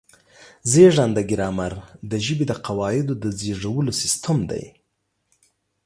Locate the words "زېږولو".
3.39-3.91